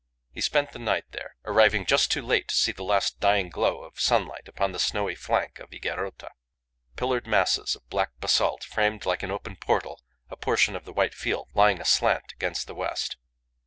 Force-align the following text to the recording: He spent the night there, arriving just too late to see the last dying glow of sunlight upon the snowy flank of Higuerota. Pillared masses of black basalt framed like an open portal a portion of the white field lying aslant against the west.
He 0.31 0.41
spent 0.41 0.71
the 0.71 0.79
night 0.79 1.03
there, 1.11 1.35
arriving 1.45 1.85
just 1.85 2.09
too 2.09 2.23
late 2.23 2.47
to 2.47 2.55
see 2.55 2.71
the 2.71 2.81
last 2.81 3.19
dying 3.19 3.49
glow 3.51 3.83
of 3.83 3.99
sunlight 3.99 4.47
upon 4.47 4.71
the 4.71 4.79
snowy 4.79 5.13
flank 5.13 5.59
of 5.59 5.69
Higuerota. 5.69 6.31
Pillared 6.95 7.27
masses 7.27 7.75
of 7.75 7.87
black 7.87 8.09
basalt 8.19 8.63
framed 8.63 9.05
like 9.05 9.21
an 9.21 9.29
open 9.29 9.57
portal 9.57 10.01
a 10.31 10.35
portion 10.35 10.75
of 10.75 10.85
the 10.85 10.91
white 10.93 11.13
field 11.13 11.49
lying 11.53 11.79
aslant 11.79 12.31
against 12.31 12.65
the 12.65 12.73
west. 12.73 13.17